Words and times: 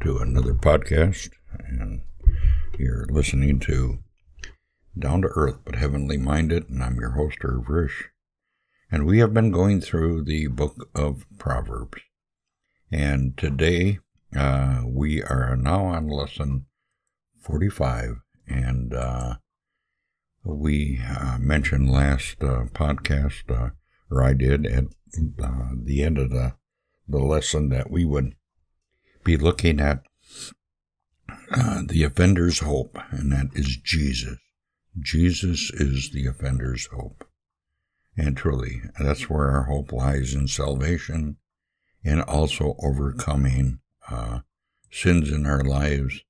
To 0.00 0.18
another 0.18 0.54
podcast. 0.54 1.30
And 1.68 2.00
you're 2.78 3.04
listening 3.10 3.60
to 3.60 3.98
Down 4.98 5.22
to 5.22 5.28
Earth 5.34 5.58
but 5.64 5.74
Heavenly 5.74 6.16
Minded, 6.16 6.70
and 6.70 6.82
I'm 6.82 6.96
your 6.96 7.10
host, 7.10 7.38
Irv 7.44 7.66
Risch. 7.66 8.04
And 8.90 9.04
we 9.04 9.18
have 9.18 9.34
been 9.34 9.50
going 9.50 9.80
through 9.80 10.24
the 10.24 10.46
book 10.46 10.88
of 10.94 11.26
Proverbs. 11.38 12.00
And 12.90 13.36
today 13.36 13.98
uh, 14.34 14.82
we 14.86 15.22
are 15.22 15.56
now 15.56 15.84
on 15.84 16.08
lesson 16.08 16.66
45. 17.40 18.22
And 18.48 18.94
uh, 18.94 19.34
we 20.42 21.00
uh, 21.06 21.36
mentioned 21.38 21.90
last 21.90 22.42
uh, 22.42 22.64
podcast, 22.72 23.50
uh, 23.50 23.70
or 24.10 24.22
I 24.22 24.32
did, 24.32 24.66
at 24.66 24.84
uh, 25.42 25.70
the 25.76 26.02
end 26.02 26.18
of 26.18 26.30
the, 26.30 26.54
the 27.06 27.18
lesson 27.18 27.68
that 27.68 27.90
we 27.90 28.04
would 28.04 28.34
be 29.24 29.36
looking 29.36 29.80
at 29.80 30.02
the 31.86 32.04
offender's 32.04 32.60
hope, 32.60 32.98
and 33.10 33.32
that 33.32 33.50
is 33.54 33.76
Jesus. 33.76 34.38
Jesus 34.98 35.70
is 35.72 36.10
the 36.10 36.26
offender's 36.26 36.86
hope. 36.86 37.24
And 38.16 38.36
truly, 38.36 38.82
that's 39.00 39.30
where 39.30 39.50
our 39.50 39.64
hope 39.64 39.92
lies 39.92 40.34
in 40.34 40.48
salvation 40.48 41.38
and 42.04 42.20
also 42.22 42.76
overcoming 42.82 43.80
uh, 44.10 44.40
sins 44.90 45.30
in 45.30 45.46
our 45.46 45.62
lives, 45.62 46.20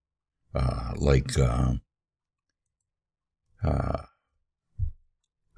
uh, 0.55 0.93
like, 0.97 1.37
uh, 1.39 1.75
uh 3.65 4.03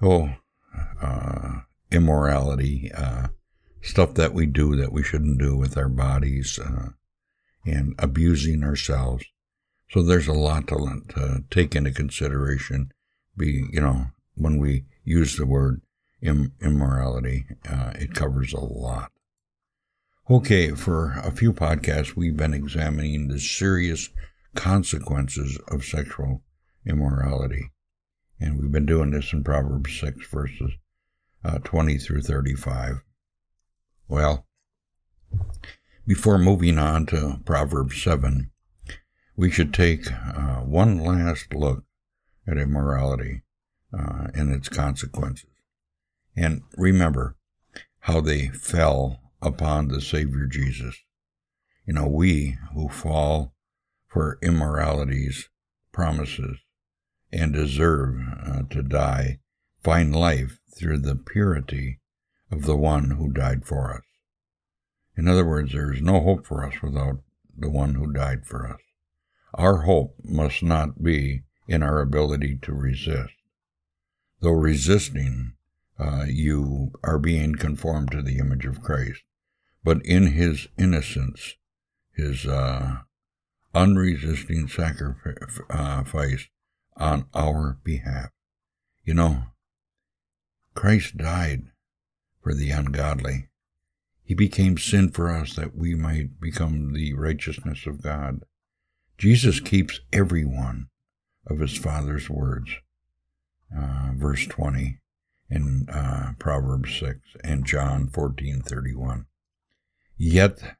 oh, 0.00 0.30
uh, 1.02 1.60
immorality, 1.90 2.90
uh, 2.94 3.28
stuff 3.82 4.14
that 4.14 4.32
we 4.32 4.46
do 4.46 4.77
that 4.77 4.92
we 4.92 5.02
shouldn't 5.02 5.38
do 5.38 5.56
with 5.56 5.77
our 5.77 5.88
bodies, 5.88 6.58
and 7.64 7.94
abusing 7.98 8.62
ourselves. 8.62 9.24
So 9.90 10.02
there's 10.02 10.28
a 10.28 10.32
lot 10.32 10.68
to, 10.68 11.02
to 11.10 11.44
take 11.50 11.74
into 11.74 11.90
consideration. 11.90 12.92
Be 13.36 13.66
you 13.70 13.80
know 13.80 14.06
when 14.34 14.58
we 14.58 14.84
use 15.04 15.36
the 15.36 15.46
word 15.46 15.82
immorality. 16.22 17.46
Uh, 17.68 17.92
it 17.96 18.14
covers 18.14 18.52
a 18.52 18.60
lot. 18.60 19.10
Okay, 20.30 20.70
for 20.70 21.12
a 21.22 21.30
few 21.30 21.52
podcasts, 21.52 22.16
we've 22.16 22.36
been 22.36 22.54
examining 22.54 23.28
the 23.28 23.38
serious 23.38 24.08
consequences 24.54 25.58
of 25.68 25.84
sexual 25.84 26.42
immorality. 26.86 27.70
And 28.40 28.58
we've 28.58 28.72
been 28.72 28.86
doing 28.86 29.10
this 29.10 29.32
in 29.32 29.44
Proverbs 29.44 30.00
6, 30.00 30.26
verses 30.26 30.72
uh, 31.44 31.58
20 31.58 31.98
through 31.98 32.22
35. 32.22 33.02
Well, 34.08 34.46
before 36.06 36.38
moving 36.38 36.78
on 36.78 37.06
to 37.06 37.41
Proverbs 37.44 38.02
7, 38.02 38.50
we 39.36 39.50
should 39.50 39.72
take 39.72 40.11
uh, 40.11 40.61
one 40.61 40.98
last 40.98 41.55
look 41.55 41.84
at 42.46 42.58
immorality 42.58 43.42
uh, 43.92 44.28
and 44.34 44.52
its 44.52 44.69
consequences. 44.69 45.50
And 46.36 46.62
remember 46.77 47.36
how 48.00 48.20
they 48.20 48.48
fell 48.48 49.20
upon 49.41 49.88
the 49.88 50.00
Savior 50.00 50.46
Jesus. 50.46 50.96
You 51.86 51.94
know, 51.94 52.06
we 52.06 52.58
who 52.74 52.89
fall 52.89 53.55
for 54.07 54.39
immoralities, 54.42 55.48
promises, 55.92 56.58
and 57.33 57.52
deserve 57.52 58.17
uh, 58.46 58.62
to 58.70 58.83
die 58.83 59.39
find 59.83 60.17
life 60.17 60.58
through 60.74 60.98
the 60.98 61.14
purity 61.14 62.01
of 62.51 62.64
the 62.64 62.77
one 62.77 63.11
who 63.11 63.30
died 63.30 63.67
for 63.67 63.92
us. 63.92 64.02
In 65.17 65.29
other 65.29 65.45
words, 65.45 65.73
there 65.73 65.92
is 65.92 66.01
no 66.01 66.20
hope 66.20 66.47
for 66.47 66.64
us 66.64 66.83
without 66.83 67.20
the 67.57 67.70
one 67.70 67.95
who 67.95 68.13
died 68.13 68.47
for 68.47 68.69
us. 68.69 68.80
Our 69.55 69.83
hope 69.83 70.17
must 70.25 70.63
not 70.63 71.02
be 71.02 71.42
in 71.69 71.83
our 71.83 72.01
ability 72.01 72.58
to 72.63 72.73
resist. 72.73 73.35
Though 74.41 74.51
resisting 74.51 75.55
uh, 75.98 76.25
you 76.29 76.92
are 77.05 77.19
being 77.19 77.55
conformed 77.55 78.11
to 78.11 78.23
the 78.23 78.39
image 78.39 78.67
of 78.67 78.83
Christ. 78.83 79.23
But 79.85 80.05
in 80.05 80.33
his 80.33 80.69
innocence, 80.77 81.55
his 82.13 82.46
uh, 82.46 82.98
unresisting 83.75 84.69
sacrifice 84.69 85.61
uh, 85.70 87.02
on 87.02 87.27
our 87.35 87.79
behalf. 87.85 88.31
You 89.05 89.14
know, 89.14 89.42
Christ 90.75 91.17
died 91.17 91.64
for 92.42 92.55
the 92.55 92.70
ungodly. 92.70 93.48
He 94.24 94.35
became 94.35 94.79
sin 94.79 95.11
for 95.11 95.30
us 95.30 95.55
that 95.55 95.77
we 95.77 95.95
might 95.95 96.40
become 96.40 96.95
the 96.95 97.12
righteousness 97.12 97.86
of 97.86 98.02
God. 98.02 98.42
Jesus 99.18 99.61
keeps 99.61 100.01
every 100.12 100.45
one 100.45 100.89
of 101.46 101.58
his 101.61 101.77
Father's 101.77 102.30
words. 102.30 102.70
Uh, 103.77 104.13
verse 104.14 104.46
20 104.46 104.98
in 105.51 105.86
uh, 105.89 106.33
Proverbs 106.39 106.98
6 106.98 107.18
and 107.42 107.67
John 107.67 108.08
14:31. 108.08 109.27
Yet 110.17 110.77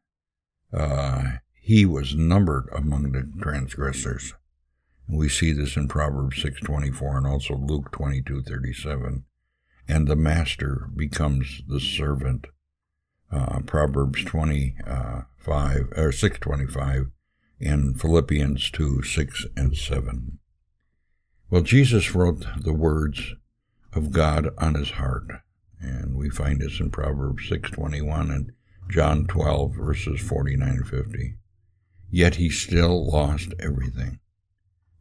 uh, 0.73 1.25
he 1.55 1.85
was 1.85 2.15
numbered 2.15 2.69
among 2.73 3.13
the 3.13 3.31
transgressors. 3.43 4.35
We 5.09 5.29
see 5.29 5.53
this 5.53 5.77
in 5.77 5.89
Proverbs 5.89 6.43
6:24 6.43 7.19
and 7.19 7.27
also 7.27 7.57
Luke 7.57 7.93
22:37. 7.93 9.25
And 9.87 10.09
the 10.09 10.17
master 10.17 10.89
becomes 10.97 11.63
the 11.69 11.81
servant. 11.81 12.47
Uh, 13.31 13.61
Proverbs 13.61 14.25
25 14.25 15.25
or 15.47 16.13
6:25 16.13 17.11
and 17.61 18.01
Philippians 18.01 18.71
2 18.71 19.03
6 19.03 19.47
and 19.57 19.77
7. 19.77 20.39
Well, 21.51 21.63
Jesus 21.63 22.15
wrote 22.15 22.47
the 22.59 22.73
words 22.73 23.35
of 23.93 24.11
God 24.11 24.51
on 24.59 24.75
his 24.75 24.91
heart. 24.93 25.31
And 25.81 26.17
we 26.17 26.31
find 26.31 26.61
this 26.61 26.81
in 26.81 26.91
Proverbs 26.91 27.49
6:21 27.49 28.31
and 28.31 28.53
John 28.89 29.27
12 29.27 29.75
verses 29.75 30.21
49 30.21 30.69
and 30.69 30.89
50. 30.89 31.37
Yet 32.11 32.37
he 32.37 32.49
still 32.49 33.11
lost 33.11 33.55
everything. 33.59 34.21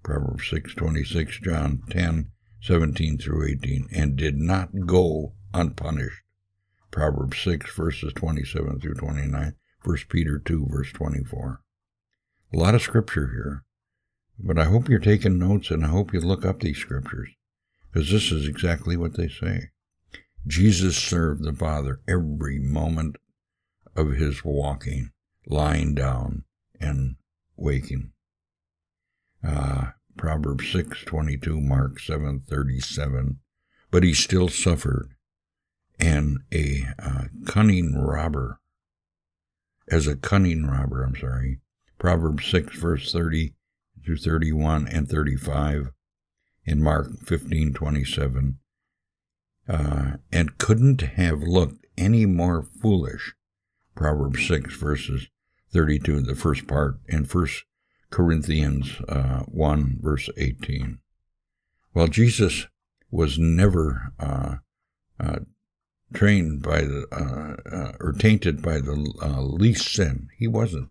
Proverbs 0.04 0.50
6:26, 0.50 1.42
John 1.42 1.84
10, 1.90 2.32
17 2.62 3.18
through 3.18 3.48
18, 3.48 3.88
and 3.92 4.16
did 4.16 4.38
not 4.38 4.86
go 4.86 5.34
unpunished. 5.54 6.23
Proverbs 6.94 7.42
6 7.42 7.76
verses 7.76 8.14
27 8.14 8.80
through 8.80 8.94
29, 8.94 9.56
1 9.84 9.98
Peter 10.10 10.38
2 10.38 10.68
verse 10.70 10.92
24. 10.94 11.62
A 12.54 12.58
lot 12.58 12.76
of 12.76 12.84
scripture 12.84 13.32
here, 13.34 13.64
but 14.40 14.60
I 14.60 14.66
hope 14.66 14.88
you're 14.88 15.00
taking 15.00 15.40
notes 15.40 15.72
and 15.72 15.84
I 15.84 15.90
hope 15.90 16.14
you 16.14 16.22
look 16.22 16.46
up 16.46 16.60
these 16.60 16.78
scriptures 16.78 17.30
because 17.92 18.12
this 18.12 18.32
is 18.32 18.48
exactly 18.48 18.96
what 18.96 19.18
they 19.18 19.28
say. 19.28 19.72
Jesus 20.46 20.96
served 20.96 21.44
the 21.44 21.54
Father 21.54 22.00
every 22.08 22.60
moment 22.60 23.18
of 23.96 24.12
his 24.12 24.46
walking, 24.46 25.10
lying 25.48 25.96
down 25.96 26.44
and 26.80 27.16
waking. 27.56 28.12
Uh, 29.44 29.92
Proverbs 30.16 30.72
6:22, 30.72 31.60
Mark 31.60 32.00
7:37. 32.00 33.40
But 33.90 34.04
he 34.04 34.14
still 34.14 34.48
suffered, 34.48 35.13
and 36.00 36.40
a 36.52 36.86
uh, 37.00 37.24
cunning 37.46 37.96
robber, 37.96 38.60
as 39.90 40.08
a 40.08 40.16
cunning 40.16 40.66
robber, 40.66 41.04
I'm 41.04 41.16
sorry. 41.16 41.60
Proverbs 41.98 42.46
6 42.48 42.78
verse 42.78 43.12
30 43.12 43.54
through 44.04 44.18
31 44.18 44.88
and 44.88 45.08
35 45.08 45.92
in 46.66 46.82
Mark 46.82 47.08
15:27, 47.26 48.58
uh, 49.68 50.12
and 50.32 50.58
couldn't 50.58 51.02
have 51.02 51.42
looked 51.44 51.86
any 51.98 52.26
more 52.26 52.64
foolish. 52.64 53.34
Proverbs 53.96 54.48
6 54.48 54.74
verses 54.76 55.28
32, 55.72 56.22
the 56.22 56.36
first 56.36 56.68
part, 56.68 57.00
and 57.10 57.30
First 57.30 57.64
Corinthians 58.10 59.02
uh, 59.08 59.42
1 59.42 60.00
verse 60.02 60.30
18. 60.38 61.00
Well, 61.94 62.08
Jesus 62.08 62.68
was 63.12 63.38
never 63.38 64.14
uh, 64.20 64.56
uh 65.20 65.40
trained 66.14 66.62
by 66.62 66.82
the 66.82 67.08
uh, 67.12 67.76
uh, 67.76 67.92
or 68.00 68.14
tainted 68.14 68.62
by 68.62 68.80
the 68.80 68.94
least 68.94 69.94
sin. 69.94 70.30
He 70.38 70.48
wasn't. 70.48 70.90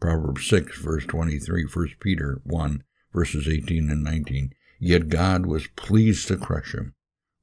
Proverbs 0.00 0.46
6 0.46 0.78
verse 0.78 1.06
23, 1.06 1.64
1 1.64 1.88
Peter 2.00 2.40
1 2.44 2.84
verses 3.12 3.48
18 3.48 3.90
and 3.90 4.04
19. 4.04 4.52
Yet 4.78 5.08
God 5.08 5.46
was 5.46 5.68
pleased 5.68 6.28
to 6.28 6.36
crush 6.36 6.74
him. 6.74 6.94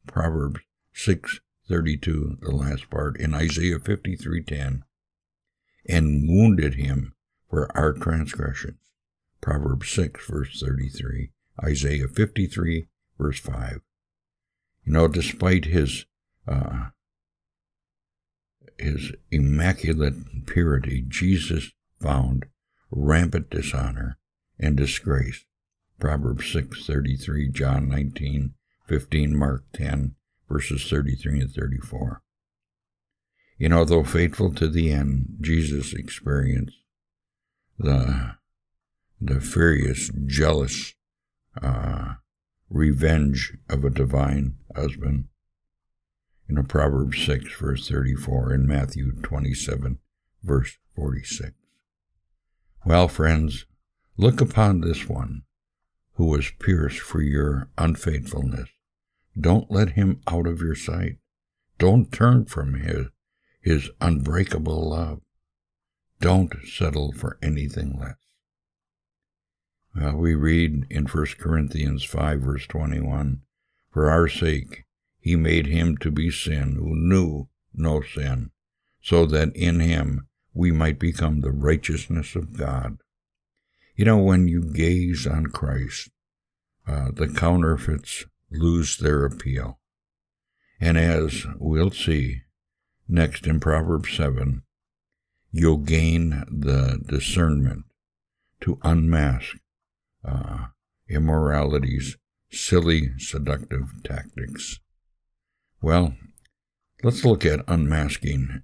Proverbs 0.06 0.60
6:32, 0.94 2.40
the 2.42 2.52
last 2.52 2.90
part, 2.90 3.20
in 3.20 3.34
Isaiah 3.34 3.80
53:10, 3.80 4.84
and 5.88 6.30
wounded 6.30 6.76
him 6.76 7.14
for 7.50 7.76
our 7.76 7.94
transgressions. 7.94 8.80
Proverbs 9.42 9.90
6 9.90 10.26
verse 10.28 10.60
33, 10.60 11.32
Isaiah 11.64 12.08
53 12.08 12.88
verse 13.18 13.40
5. 13.40 13.82
You 14.86 14.94
know, 14.94 15.08
despite 15.08 15.66
his 15.66 16.06
uh, 16.48 16.90
his 18.78 19.12
immaculate 19.32 20.46
purity, 20.46 21.04
Jesus 21.08 21.72
found 22.02 22.46
rampant 22.92 23.50
dishonor 23.50 24.18
and 24.60 24.78
disgrace. 24.78 25.46
Proverbs 26.00 26.52
6:33, 26.52 27.50
John 27.52 27.88
19:15, 27.88 29.36
Mark 29.36 29.66
10 29.74 30.16
verses 30.50 30.88
33 30.90 31.42
and 31.42 31.52
34. 31.52 32.22
You 33.58 33.70
know, 33.70 33.86
though 33.86 34.04
faithful 34.04 34.54
to 34.56 34.68
the 34.68 34.92
end, 34.92 35.38
Jesus 35.42 35.94
experienced 35.94 36.78
the 37.78 38.36
the 39.22 39.40
furious, 39.40 40.12
jealous 40.26 40.94
uh, 41.62 42.16
revenge 42.70 43.58
of 43.70 43.86
a 43.86 43.90
divine 43.90 44.56
husband. 44.76 45.30
In 46.50 46.64
Proverbs 46.66 47.26
6, 47.26 47.54
verse 47.56 47.88
34, 47.88 48.52
and 48.54 48.68
Matthew 48.68 49.14
27, 49.22 50.00
verse 50.44 50.78
46. 50.96 51.54
Well, 52.86 53.08
friends, 53.08 53.66
look 54.18 54.42
upon 54.42 54.82
this 54.82 55.08
one 55.08 55.44
who 56.16 56.26
was 56.26 56.52
pierced 56.60 57.00
for 57.00 57.22
your 57.22 57.70
unfaithfulness. 57.78 58.70
Don't 59.40 59.72
let 59.72 59.92
him 59.92 60.22
out 60.28 60.46
of 60.46 60.62
your 60.62 60.76
sight. 60.76 61.18
Don't 61.80 62.12
turn 62.12 62.46
from 62.46 62.76
his, 62.76 63.08
his 63.62 63.90
unbreakable 64.00 64.90
love. 64.90 65.22
Don't 66.20 66.54
settle 66.66 67.12
for 67.12 67.38
anything 67.42 67.98
less. 68.00 68.16
Well, 69.96 70.16
we 70.16 70.36
read 70.36 70.86
in 70.90 71.06
1 71.06 71.26
Corinthians 71.40 72.04
5, 72.04 72.42
verse 72.42 72.68
21 72.68 73.42
For 73.92 74.10
our 74.10 74.28
sake 74.28 74.86
he 75.24 75.38
made 75.38 75.68
him 75.68 75.96
to 75.96 76.12
be 76.12 76.30
sin 76.30 76.76
who 76.76 76.94
knew 76.94 77.48
no 77.74 78.02
sin, 78.02 78.52
so 79.02 79.26
that 79.26 79.56
in 79.56 79.80
him 79.80 80.28
we 80.54 80.70
might 80.70 81.00
become 81.00 81.40
the 81.40 81.52
righteousness 81.52 82.36
of 82.36 82.58
God. 82.58 82.98
You 83.96 84.04
know, 84.04 84.18
when 84.18 84.50
you 84.50 84.62
gaze 84.62 85.26
on 85.26 85.46
Christ, 85.48 86.10
uh, 86.86 87.12
the 87.14 87.30
counterfeits 87.30 88.26
lose 88.52 88.98
their 88.98 89.24
appeal. 89.24 89.80
And 90.82 90.98
as 90.98 91.46
we'll 91.58 91.92
see 91.92 92.42
next 93.08 93.48
in 93.48 93.62
Proverbs 93.62 94.18
7, 94.18 94.64
you'll 95.54 95.78
gain 95.78 96.44
the 96.50 97.00
discernment 97.08 97.86
to 98.60 98.78
unmask 98.84 99.56
uh, 100.26 100.66
immorality's 101.08 102.18
silly, 102.52 103.12
seductive 103.20 104.04
tactics. 104.04 104.82
Well, 105.84 106.16
let's 107.04 107.26
look 107.26 107.46
at 107.46 107.66
unmasking 107.68 108.64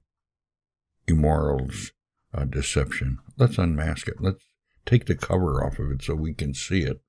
immoral's 1.05 1.91
uh, 2.33 2.45
deception. 2.45 3.17
Let's 3.37 3.57
unmask 3.57 4.07
it. 4.07 4.21
Let's 4.21 4.45
take 4.85 5.05
the 5.05 5.15
cover 5.15 5.61
off 5.61 5.79
of 5.79 5.91
it 5.91 6.01
so 6.01 6.15
we 6.15 6.33
can 6.33 6.53
see 6.53 6.83
it. 6.83 7.01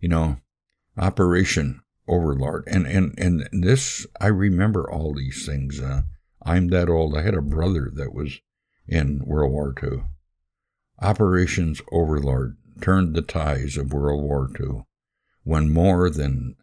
You 0.00 0.08
know, 0.08 0.38
Operation 0.96 1.82
Overlord, 2.08 2.64
and 2.68 2.86
and 2.86 3.12
and 3.18 3.46
this 3.52 4.06
I 4.18 4.28
remember 4.28 4.90
all 4.90 5.12
these 5.12 5.44
things. 5.44 5.78
Uh, 5.78 6.04
I'm 6.42 6.68
that 6.68 6.88
old. 6.88 7.14
I 7.14 7.20
had 7.20 7.34
a 7.34 7.42
brother 7.42 7.90
that 7.92 8.14
was 8.14 8.40
in 8.88 9.20
World 9.26 9.52
War 9.52 9.74
II. 9.82 10.04
Operations 11.02 11.82
Overlord 11.92 12.56
turned 12.80 13.14
the 13.14 13.20
tides 13.20 13.76
of 13.76 13.92
World 13.92 14.22
War 14.22 14.50
II 14.58 14.84
when 15.44 15.70
more 15.70 16.08
than 16.08 16.56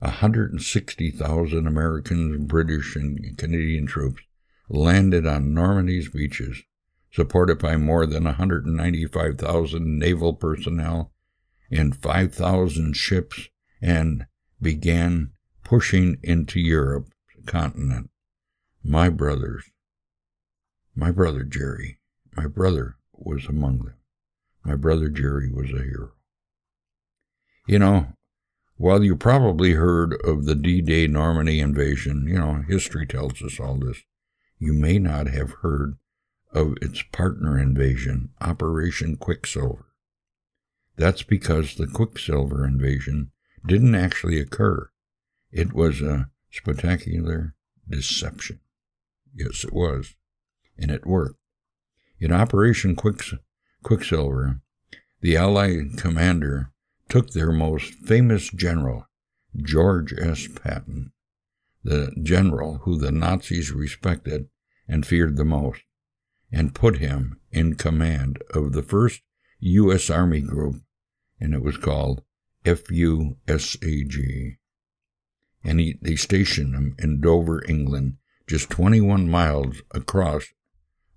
160,000 0.00 1.66
American, 1.66 2.46
British, 2.46 2.96
and 2.96 3.36
Canadian 3.38 3.86
troops 3.86 4.22
landed 4.68 5.26
on 5.26 5.54
Normandy's 5.54 6.10
beaches, 6.10 6.62
supported 7.10 7.58
by 7.58 7.76
more 7.76 8.06
than 8.06 8.24
195,000 8.24 9.98
naval 9.98 10.34
personnel 10.34 11.12
and 11.70 11.96
5,000 11.96 12.94
ships, 12.94 13.48
and 13.80 14.26
began 14.60 15.32
pushing 15.64 16.18
into 16.22 16.60
Europe's 16.60 17.12
continent. 17.46 18.10
My 18.84 19.08
brothers, 19.08 19.64
my 20.94 21.10
brother 21.10 21.42
Jerry, 21.42 21.98
my 22.36 22.46
brother 22.46 22.96
was 23.12 23.46
among 23.46 23.78
them. 23.78 23.94
My 24.64 24.76
brother 24.76 25.08
Jerry 25.08 25.50
was 25.50 25.70
a 25.70 25.82
hero. 25.82 26.12
You 27.66 27.78
know, 27.78 28.15
while 28.76 29.02
you 29.02 29.16
probably 29.16 29.72
heard 29.72 30.14
of 30.24 30.44
the 30.44 30.54
D 30.54 30.80
Day 30.80 31.06
Normandy 31.06 31.60
invasion, 31.60 32.26
you 32.26 32.38
know, 32.38 32.62
history 32.68 33.06
tells 33.06 33.42
us 33.42 33.58
all 33.58 33.76
this, 33.76 34.02
you 34.58 34.72
may 34.72 34.98
not 34.98 35.28
have 35.28 35.50
heard 35.62 35.96
of 36.52 36.74
its 36.80 37.02
partner 37.02 37.58
invasion, 37.58 38.30
Operation 38.40 39.16
Quicksilver. 39.16 39.86
That's 40.96 41.22
because 41.22 41.74
the 41.74 41.86
Quicksilver 41.86 42.66
invasion 42.66 43.30
didn't 43.66 43.94
actually 43.94 44.40
occur. 44.40 44.90
It 45.52 45.72
was 45.72 46.00
a 46.00 46.30
spectacular 46.50 47.54
deception. 47.88 48.60
Yes, 49.34 49.64
it 49.64 49.72
was. 49.72 50.14
And 50.78 50.90
it 50.90 51.06
worked. 51.06 51.38
In 52.18 52.32
Operation 52.32 52.96
Quicksilver, 52.96 53.42
Quicksilver, 53.82 54.60
the 55.20 55.36
Allied 55.36 55.96
commander 55.96 56.72
took 57.08 57.30
their 57.30 57.52
most 57.52 57.94
famous 57.94 58.50
general, 58.50 59.06
George 59.56 60.12
S. 60.18 60.48
Patton, 60.48 61.12
the 61.82 62.12
general 62.22 62.78
who 62.78 62.98
the 62.98 63.12
Nazis 63.12 63.70
respected 63.72 64.48
and 64.88 65.06
feared 65.06 65.36
the 65.36 65.44
most, 65.44 65.82
and 66.52 66.74
put 66.74 66.98
him 66.98 67.40
in 67.50 67.74
command 67.74 68.42
of 68.52 68.72
the 68.72 68.82
1st 68.82 69.20
U.S. 69.60 70.10
Army 70.10 70.40
Group, 70.40 70.82
and 71.40 71.54
it 71.54 71.62
was 71.62 71.76
called 71.76 72.22
FUSAG. 72.64 74.56
And 75.64 75.80
he, 75.80 75.98
they 76.00 76.16
stationed 76.16 76.74
him 76.74 76.94
in 76.98 77.20
Dover, 77.20 77.64
England, 77.68 78.18
just 78.46 78.70
21 78.70 79.28
miles 79.28 79.82
across 79.92 80.46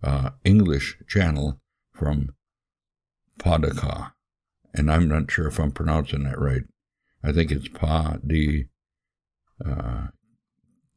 uh, 0.02 0.32
English 0.44 0.98
Channel 1.08 1.62
from 1.94 2.30
Podica, 3.40 4.14
and 4.74 4.92
I'm 4.92 5.08
not 5.08 5.32
sure 5.32 5.48
if 5.48 5.60
I'm 5.60 5.72
pronouncing 5.72 6.24
that 6.24 6.40
right. 6.40 6.64
I 7.24 7.32
think 7.32 7.52
it's 7.52 7.68
Pas 7.68 8.18
de 8.26 8.68
uh, 9.66 10.08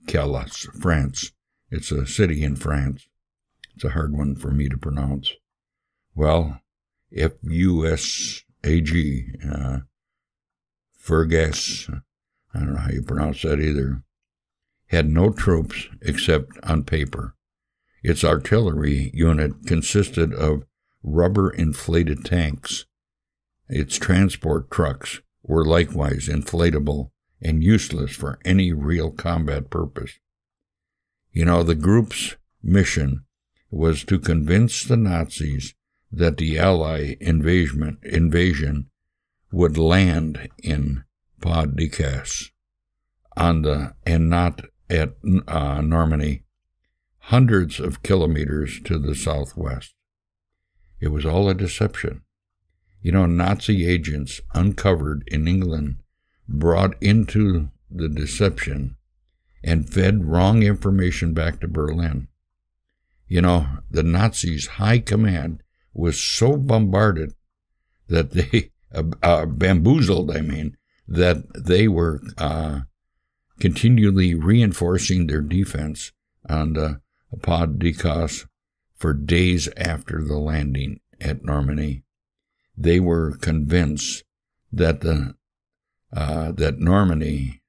Calais, 0.07 0.69
France. 0.81 1.33
It's 1.71 1.91
a 1.91 2.07
city 2.07 2.43
in 2.43 2.57
France. 2.57 3.09
It's 3.75 3.85
a 3.85 3.91
hard 3.91 4.13
one 4.13 4.37
for 4.37 4.51
me 4.51 4.69
to 4.69 4.77
pronounce. 4.77 5.33
Well, 6.15 6.61
F 7.17 7.33
U 7.43 7.87
S 7.87 8.43
A 8.65 8.81
G, 8.81 9.29
uh, 9.51 9.79
Fergus, 10.97 11.89
I 12.55 12.59
don't 12.59 12.75
know 12.75 12.81
how 12.81 12.91
you 12.91 13.03
pronounce 13.03 13.43
that 13.43 13.61
either, 13.61 14.03
had 14.87 15.09
no 15.09 15.31
troops 15.31 15.89
except 16.03 16.59
on 16.63 16.85
paper. 16.85 17.35
Its 18.03 18.23
artillery 18.25 19.11
unit 19.15 19.53
consisted 19.67 20.35
of 20.35 20.65
rubber 21.03 21.51
inflated 21.51 22.25
tanks. 22.25 22.85
Its 23.75 23.97
transport 23.97 24.71
trucks 24.71 25.23
were 25.43 25.65
likewise 25.65 26.29
inflatable 26.29 27.11
and 27.41 27.65
useless 27.65 28.15
for 28.15 28.39
any 28.45 28.71
real 28.71 29.11
combat 29.11 29.71
purpose. 29.71 30.19
You 31.33 31.47
know, 31.47 31.63
the 31.63 31.75
group's 31.75 32.37
mission 32.63 33.25
was 33.71 34.05
to 34.05 34.19
convince 34.19 34.85
the 34.85 34.99
Nazis 34.99 35.75
that 36.13 36.37
the 36.37 36.59
Allied 36.59 37.17
invasion, 37.19 37.97
invasion 38.03 38.91
would 39.51 39.79
land 39.79 40.51
in 40.63 41.05
Pas 41.41 41.67
de 41.75 41.89
Calais 41.89 42.53
on 43.39 43.63
the 43.63 43.95
and 44.05 44.29
not 44.29 44.67
at 44.91 45.15
uh, 45.49 45.81
Normandy, 45.81 46.45
hundreds 47.21 47.81
of 47.81 48.03
kilometers 48.03 48.83
to 48.85 48.99
the 48.99 49.15
southwest. 49.15 49.95
It 51.01 51.09
was 51.09 51.25
all 51.25 51.49
a 51.49 51.55
deception. 51.55 52.21
You 53.03 53.11
know, 53.13 53.27
Nazi 53.27 53.85
agents 53.85 54.41
uncovered 54.55 55.25
in 55.27 55.49
England 55.49 55.99
brought 56.49 56.95
into 57.03 57.71
the 57.91 58.09
deception 58.09 58.97
and 59.65 59.93
fed 59.93 60.25
wrong 60.25 60.63
information 60.63 61.35
back 61.35 61.61
to 61.61 61.69
Berlin. 61.69 62.29
You 63.27 63.43
know, 63.43 63.67
the 63.91 64.03
Nazis' 64.03 64.67
high 64.67 65.01
command 65.01 65.63
was 65.93 66.21
so 66.21 66.57
bombarded 66.57 67.35
that 68.09 68.31
they, 68.31 68.71
uh, 68.95 69.05
uh, 69.23 69.47
bamboozled, 69.47 70.31
I 70.31 70.41
mean, 70.41 70.77
that 71.09 71.43
they 71.55 71.89
were 71.89 72.21
uh, 72.39 72.81
continually 73.59 74.35
reinforcing 74.35 75.27
their 75.27 75.41
defense 75.41 76.13
on 76.49 76.75
the 76.75 77.01
Pas 77.41 77.69
de 77.79 77.93
Calais 77.93 78.45
for 78.97 79.13
days 79.13 79.69
after 79.77 80.23
the 80.23 80.37
landing 80.37 81.01
at 81.21 81.45
Normandy. 81.45 82.05
They 82.77 83.01
were 83.01 83.37
convinced 83.37 84.25
that 84.73 85.01
the 85.01 85.35
uh, 86.15 86.53
that 86.53 86.79
Normandy 86.79 87.63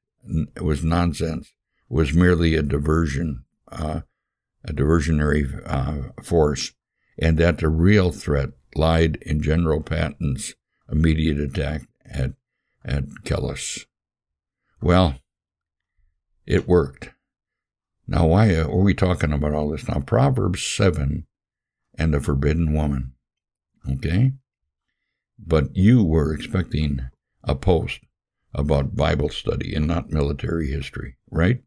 was 0.60 0.84
nonsense, 0.84 1.54
was 1.90 2.14
merely 2.14 2.56
a 2.56 2.62
diversion, 2.62 3.46
uh, 3.72 4.02
a 4.66 4.74
diversionary 4.74 5.62
uh, 5.66 6.12
force, 6.22 6.74
and 7.18 7.38
that 7.38 7.60
the 7.60 7.70
real 7.70 8.12
threat 8.12 8.50
lied 8.76 9.18
in 9.22 9.42
General 9.42 9.82
Patton's 9.82 10.56
immediate 10.92 11.40
attack 11.40 11.84
at, 12.06 12.32
at 12.84 13.06
Kellis. 13.24 13.86
Well, 14.82 15.16
it 16.46 16.68
worked. 16.68 17.12
Now, 18.08 18.28
why 18.28 18.54
are 18.56 18.76
we 18.76 18.94
talking 18.94 19.32
about 19.32 19.54
all 19.54 19.70
this? 19.70 19.88
Now, 19.88 20.00
Proverbs 20.00 20.64
7 20.64 21.26
and 21.98 22.14
the 22.14 22.20
forbidden 22.20 22.74
woman. 22.74 23.14
Okay? 23.90 24.34
But 25.40 25.76
you 25.76 26.04
were 26.04 26.34
expecting 26.34 27.10
a 27.44 27.56
post 27.56 28.02
about 28.54 28.96
Bible 28.96 29.30
study 29.30 29.74
and 29.74 29.88
not 29.88 30.12
military 30.12 30.68
history, 30.68 31.16
right? 31.32 31.62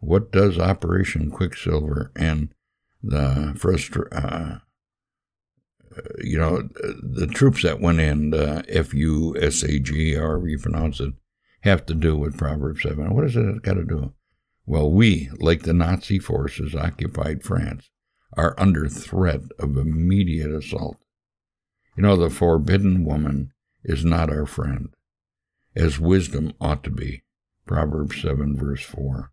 What 0.00 0.30
does 0.30 0.58
Operation 0.58 1.30
Quicksilver 1.30 2.12
and 2.14 2.54
the 3.02 3.54
frustra- 3.56 4.12
uh, 4.12 4.58
you 6.22 6.38
know, 6.38 6.68
the 7.02 7.26
troops 7.26 7.62
that 7.62 7.80
went 7.80 8.00
in, 8.00 8.34
F-U-S-A-G, 8.34 10.14
however 10.14 10.48
you 10.48 10.58
pronounce 10.58 11.00
it, 11.00 11.14
have 11.60 11.86
to 11.86 11.94
do 11.94 12.16
with 12.16 12.36
Proverbs 12.36 12.82
7? 12.82 13.14
What 13.14 13.22
does 13.22 13.36
it 13.36 13.62
got 13.62 13.74
to 13.74 13.84
do? 13.84 14.12
Well, 14.66 14.90
we, 14.90 15.30
like 15.38 15.62
the 15.62 15.72
Nazi 15.72 16.18
forces 16.18 16.74
occupied 16.74 17.42
France, 17.42 17.90
are 18.36 18.54
under 18.58 18.88
threat 18.88 19.42
of 19.58 19.76
immediate 19.76 20.50
assault. 20.50 20.98
You 21.96 22.02
know, 22.02 22.16
the 22.16 22.30
forbidden 22.30 23.04
woman 23.04 23.52
is 23.84 24.04
not 24.04 24.30
our 24.30 24.46
friend, 24.46 24.88
as 25.76 26.00
wisdom 26.00 26.52
ought 26.60 26.82
to 26.84 26.90
be. 26.90 27.22
Proverbs 27.66 28.20
7, 28.20 28.56
verse 28.56 28.82
4. 28.82 29.30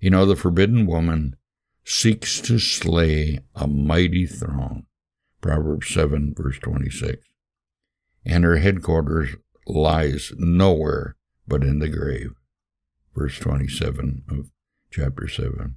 You 0.00 0.10
know, 0.10 0.24
the 0.24 0.36
forbidden 0.36 0.86
woman 0.86 1.36
seeks 1.84 2.40
to 2.42 2.58
slay 2.58 3.40
a 3.54 3.66
mighty 3.66 4.26
throne. 4.26 4.86
Proverbs 5.40 5.88
7, 5.88 6.34
verse 6.36 6.58
26. 6.58 7.26
And 8.24 8.44
her 8.44 8.58
headquarters 8.58 9.30
lies 9.66 10.32
nowhere 10.36 11.16
but 11.46 11.62
in 11.62 11.78
the 11.78 11.88
grave. 11.88 12.32
Verse 13.16 13.38
27 13.38 14.24
of 14.28 14.50
chapter 14.90 15.26
7. 15.26 15.76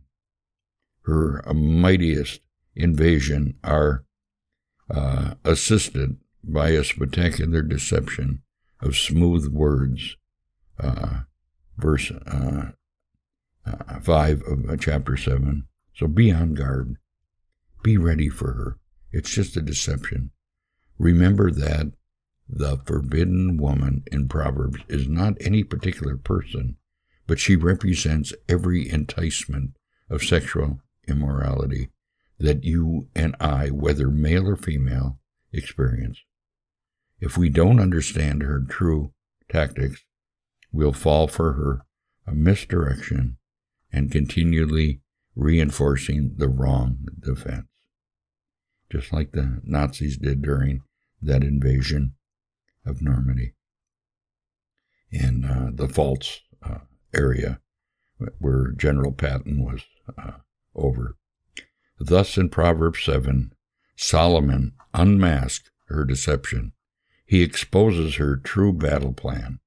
Her 1.03 1.41
mightiest 1.53 2.41
invasion 2.75 3.57
are 3.63 4.05
uh, 4.93 5.36
assisted 5.43 6.17
by 6.43 6.69
a 6.69 6.83
spectacular 6.83 7.62
deception 7.62 8.41
of 8.81 8.98
smooth 8.98 9.48
words. 9.48 10.17
Uh, 10.79 11.21
verse 11.77 12.12
uh, 12.12 12.71
uh 13.65 14.00
5 14.00 14.41
of 14.43 14.69
uh, 14.69 14.75
chapter 14.77 15.15
7. 15.15 15.67
So 15.95 16.07
be 16.07 16.31
on 16.31 16.53
guard. 16.53 16.95
Be 17.83 17.98
ready 17.98 18.29
for 18.29 18.53
her. 18.53 18.77
It's 19.12 19.29
just 19.29 19.57
a 19.57 19.62
deception. 19.62 20.31
Remember 20.98 21.51
that 21.51 21.91
the 22.48 22.77
forbidden 22.86 23.57
woman 23.57 24.03
in 24.12 24.27
Proverbs 24.27 24.79
is 24.88 25.07
not 25.07 25.38
any 25.39 25.63
particular 25.63 26.17
person, 26.17 26.77
but 27.27 27.39
she 27.39 27.55
represents 27.55 28.33
every 28.50 28.89
enticement 28.89 29.77
of 30.10 30.24
sexual 30.24 30.81
immorality 31.07 31.89
that 32.41 32.63
you 32.63 33.07
and 33.15 33.36
I, 33.39 33.69
whether 33.69 34.10
male 34.10 34.48
or 34.48 34.55
female, 34.55 35.19
experience. 35.53 36.19
If 37.19 37.38
we 37.38 37.50
don't 37.50 37.79
understand 37.79 38.41
her 38.41 38.60
true 38.67 39.13
tactics, 39.50 40.03
we'll 40.71 40.93
fall 40.93 41.27
for 41.27 41.53
her 41.53 41.86
a 42.25 42.33
misdirection 42.33 43.38
and 43.91 44.12
continually 44.12 45.01
reinforcing 45.36 46.36
the 46.38 46.48
wrong 46.48 46.98
defense. 47.19 47.67
Just 48.91 49.13
like 49.13 49.31
the 49.31 49.62
Nazis 49.63 50.17
did 50.17 50.41
during 50.41 50.81
that 51.21 51.43
invasion 51.43 52.15
of 52.86 53.01
Normandy 53.01 53.53
in 55.12 55.45
uh, 55.45 55.69
the 55.74 55.88
Pfalz 55.88 56.39
uh, 56.63 56.79
area 57.13 57.60
where 58.39 58.71
General 58.71 59.12
Patton 59.12 59.63
was 59.63 59.81
uh, 60.17 60.38
over. 60.75 61.17
Thus, 62.03 62.36
in 62.36 62.50
Proverbs 62.50 63.03
7, 63.03 63.53
Solomon 63.96 64.74
unmasked 64.93 65.70
her 65.86 66.03
deception. 66.03 66.74
He 67.25 67.43
exposes 67.43 68.15
her 68.15 68.38
true 68.38 68.74
battle 68.74 69.13
plan. 69.13 69.60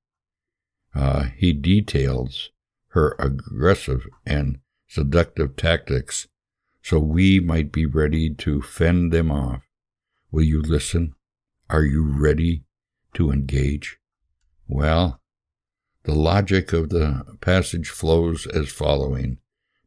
Uh, 0.95 1.25
he 1.37 1.53
details 1.53 2.51
her 2.89 3.15
aggressive 3.19 4.09
and 4.27 4.59
seductive 4.89 5.55
tactics 5.57 6.27
so 6.83 6.99
we 6.99 7.41
might 7.41 7.73
be 7.73 7.87
ready 7.87 8.29
to 8.35 8.61
fend 8.61 9.13
them 9.13 9.31
off. 9.31 9.63
Will 10.31 10.43
you 10.43 10.61
listen? 10.61 11.15
Are 11.71 11.85
you 11.85 12.03
ready 12.03 12.65
to 13.15 13.31
engage? 13.31 13.99
Well, 14.69 15.23
the 16.03 16.15
logic 16.15 16.73
of 16.73 16.91
the 16.91 17.39
passage 17.41 17.89
flows 17.89 18.47
as 18.49 18.69
following 18.71 19.39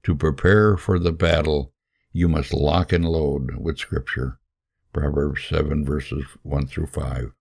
To 0.04 0.16
prepare 0.16 0.78
for 0.78 0.98
the 0.98 1.12
battle, 1.12 1.74
you 2.18 2.28
must 2.28 2.52
lock 2.52 2.92
and 2.92 3.06
load 3.06 3.58
with 3.58 3.78
Scripture. 3.78 4.40
Proverbs 4.92 5.44
7, 5.48 5.86
verses 5.86 6.26
1 6.42 6.66
through 6.66 6.88
5. 6.88 7.32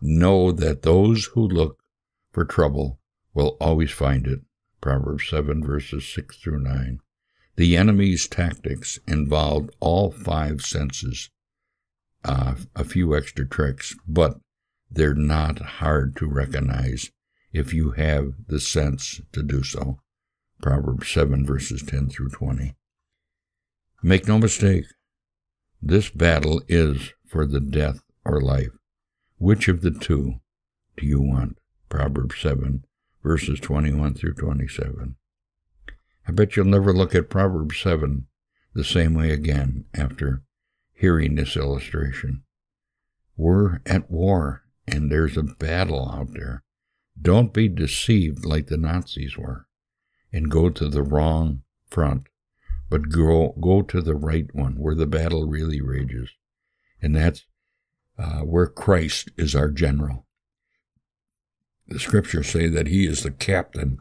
Know 0.00 0.52
that 0.52 0.82
those 0.82 1.24
who 1.34 1.48
look 1.48 1.82
for 2.30 2.44
trouble 2.44 3.00
will 3.34 3.56
always 3.60 3.90
find 3.90 4.28
it. 4.28 4.42
Proverbs 4.80 5.28
7, 5.28 5.64
verses 5.64 6.06
6 6.06 6.36
through 6.36 6.60
9. 6.60 7.00
The 7.56 7.76
enemy's 7.76 8.28
tactics 8.28 9.00
involved 9.08 9.74
all 9.80 10.12
five 10.12 10.62
senses, 10.62 11.28
uh, 12.24 12.54
a 12.76 12.84
few 12.84 13.16
extra 13.16 13.44
tricks, 13.44 13.96
but 14.06 14.38
they're 14.88 15.14
not 15.14 15.58
hard 15.58 16.14
to 16.18 16.28
recognize 16.28 17.10
if 17.52 17.74
you 17.74 17.90
have 17.92 18.34
the 18.46 18.60
sense 18.60 19.20
to 19.32 19.42
do 19.42 19.64
so. 19.64 19.98
Proverbs 20.62 21.08
7, 21.08 21.44
verses 21.44 21.82
10 21.82 22.10
through 22.10 22.28
20. 22.28 22.76
Make 24.02 24.26
no 24.26 24.38
mistake, 24.38 24.86
this 25.82 26.08
battle 26.08 26.62
is 26.68 27.12
for 27.26 27.46
the 27.46 27.60
death 27.60 28.00
or 28.24 28.40
life. 28.40 28.70
Which 29.36 29.68
of 29.68 29.82
the 29.82 29.90
two 29.90 30.40
do 30.96 31.04
you 31.04 31.20
want? 31.20 31.58
Proverbs 31.90 32.40
7, 32.40 32.86
verses 33.22 33.60
21 33.60 34.14
through 34.14 34.34
27. 34.34 35.16
I 36.26 36.32
bet 36.32 36.56
you'll 36.56 36.64
never 36.64 36.94
look 36.94 37.14
at 37.14 37.28
Proverbs 37.28 37.78
7 37.78 38.26
the 38.72 38.84
same 38.84 39.12
way 39.12 39.32
again 39.32 39.84
after 39.92 40.44
hearing 40.94 41.34
this 41.34 41.54
illustration. 41.54 42.42
We're 43.36 43.82
at 43.84 44.10
war, 44.10 44.62
and 44.86 45.12
there's 45.12 45.36
a 45.36 45.42
battle 45.42 46.10
out 46.10 46.32
there. 46.32 46.62
Don't 47.20 47.52
be 47.52 47.68
deceived 47.68 48.46
like 48.46 48.68
the 48.68 48.78
Nazis 48.78 49.36
were 49.36 49.66
and 50.32 50.50
go 50.50 50.70
to 50.70 50.88
the 50.88 51.02
wrong 51.02 51.64
front 51.90 52.29
but 52.90 53.08
go, 53.08 53.54
go 53.60 53.82
to 53.82 54.02
the 54.02 54.16
right 54.16 54.52
one 54.52 54.74
where 54.74 54.96
the 54.96 55.06
battle 55.06 55.46
really 55.46 55.80
rages. 55.80 56.30
And 57.00 57.14
that's 57.14 57.46
uh, 58.18 58.40
where 58.40 58.66
Christ 58.66 59.30
is 59.38 59.54
our 59.54 59.70
general. 59.70 60.26
The 61.86 62.00
scriptures 62.00 62.50
say 62.50 62.66
that 62.68 62.88
he 62.88 63.06
is 63.06 63.22
the 63.22 63.30
captain 63.30 63.98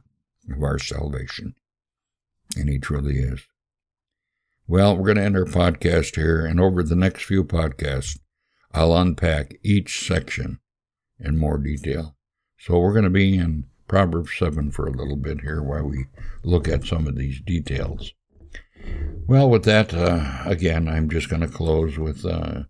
of 0.51 0.61
our 0.63 0.79
salvation. 0.79 1.55
And 2.57 2.67
he 2.67 2.79
truly 2.79 3.19
is. 3.19 3.41
Well, 4.67 4.97
we're 4.97 5.05
going 5.05 5.17
to 5.17 5.23
end 5.23 5.37
our 5.37 5.45
podcast 5.45 6.15
here, 6.15 6.45
and 6.45 6.59
over 6.59 6.83
the 6.83 6.95
next 6.95 7.23
few 7.23 7.43
podcasts, 7.43 8.19
I'll 8.71 8.95
unpack 8.95 9.55
each 9.63 10.05
section 10.05 10.59
in 11.19 11.37
more 11.37 11.57
detail. 11.57 12.15
So 12.57 12.79
we're 12.79 12.93
going 12.93 13.03
to 13.03 13.09
be 13.09 13.37
in 13.37 13.65
Proverbs 13.87 14.31
7 14.37 14.71
for 14.71 14.85
a 14.85 14.91
little 14.91 15.15
bit 15.15 15.41
here 15.41 15.63
while 15.63 15.83
we 15.83 16.05
look 16.43 16.67
at 16.67 16.85
some 16.85 17.07
of 17.07 17.15
these 17.15 17.41
details. 17.41 18.13
Well, 19.29 19.47
with 19.47 19.63
that, 19.65 19.93
uh, 19.93 20.41
again, 20.47 20.87
I'm 20.87 21.07
just 21.07 21.29
going 21.29 21.43
to 21.43 21.47
close 21.47 21.99
with 21.99 22.25
uh, 22.25 22.63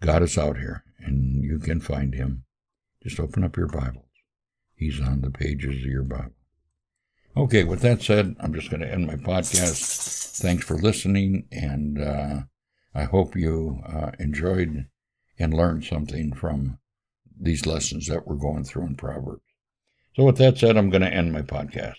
God 0.00 0.22
is 0.22 0.38
out 0.38 0.56
here, 0.56 0.82
and 0.98 1.44
you 1.44 1.58
can 1.58 1.78
find 1.78 2.14
him. 2.14 2.44
Just 3.02 3.20
open 3.20 3.44
up 3.44 3.58
your 3.58 3.66
Bibles. 3.66 4.08
He's 4.74 4.98
on 4.98 5.20
the 5.20 5.30
pages 5.30 5.84
of 5.84 5.90
your 5.90 6.04
Bible. 6.04 6.32
Okay, 7.36 7.64
with 7.64 7.82
that 7.82 8.00
said, 8.00 8.34
I'm 8.40 8.54
just 8.54 8.70
going 8.70 8.80
to 8.80 8.90
end 8.90 9.08
my 9.08 9.16
podcast. 9.16 10.40
Thanks 10.40 10.64
for 10.64 10.78
listening, 10.78 11.46
and 11.52 12.02
uh, 12.02 12.36
I 12.94 13.04
hope 13.04 13.36
you 13.36 13.82
uh, 13.86 14.12
enjoyed 14.18 14.86
and 15.38 15.52
learned 15.52 15.84
something 15.84 16.32
from 16.32 16.78
these 17.38 17.66
lessons 17.66 18.06
that 18.06 18.26
we're 18.26 18.36
going 18.36 18.64
through 18.64 18.86
in 18.86 18.94
Proverbs. 18.96 19.42
So, 20.16 20.24
with 20.24 20.38
that 20.38 20.56
said, 20.56 20.78
I'm 20.78 20.88
going 20.88 21.02
to 21.02 21.12
end 21.12 21.34
my 21.34 21.42
podcast. 21.42 21.96